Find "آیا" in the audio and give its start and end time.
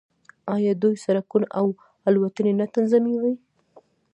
0.55-0.73